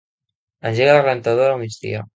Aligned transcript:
Engega 0.69 0.95
la 0.99 1.05
rentadora 1.11 1.53
al 1.53 1.61
migdia. 1.67 2.07